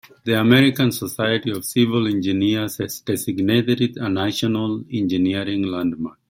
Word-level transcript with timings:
The 0.23 0.33
American 0.39 0.91
Society 0.91 1.51
of 1.51 1.63
Civil 1.63 2.07
Engineers 2.07 2.77
has 2.77 3.01
designated 3.01 3.81
it 3.81 3.97
a 3.97 4.09
National 4.09 4.83
Engineering 4.91 5.61
Landmark. 5.61 6.17